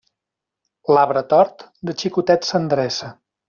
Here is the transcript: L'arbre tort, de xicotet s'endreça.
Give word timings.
L'arbre 0.95 1.23
tort, 1.35 1.63
de 1.91 1.97
xicotet 2.03 2.51
s'endreça. 2.51 3.13